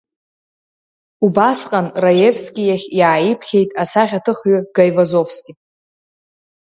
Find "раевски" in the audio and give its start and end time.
2.03-2.63